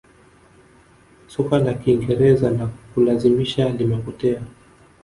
soka 1.27 1.59
la 1.59 1.73
kingereza 1.73 2.49
la 2.49 2.65
kulazimisha 2.93 3.69
limepotea 3.69 4.41